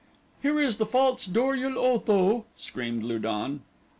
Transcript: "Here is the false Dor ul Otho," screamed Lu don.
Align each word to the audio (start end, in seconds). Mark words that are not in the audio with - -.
"Here 0.41 0.59
is 0.59 0.77
the 0.77 0.87
false 0.87 1.27
Dor 1.27 1.53
ul 1.53 1.77
Otho," 1.77 2.45
screamed 2.55 3.03
Lu 3.03 3.19
don. 3.19 3.61